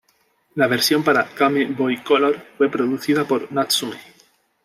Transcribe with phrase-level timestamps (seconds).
[0.55, 3.99] La versión para Game Boy Color fue producida por Natsume.